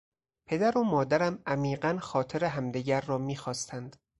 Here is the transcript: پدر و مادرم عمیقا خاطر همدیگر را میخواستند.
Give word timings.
پدر 0.45 0.77
و 0.77 0.83
مادرم 0.83 1.39
عمیقا 1.45 1.97
خاطر 2.01 2.45
همدیگر 2.45 3.01
را 3.01 3.17
میخواستند. 3.17 3.95